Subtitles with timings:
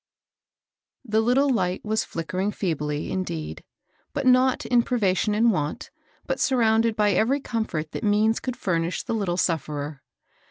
[1.07, 3.63] [he little light was flickering feeUj, in deed;
[4.13, 5.91] but not in priyation and want,
[6.25, 10.01] but su]:^unded by every comfort that means could furnish the little sufferer.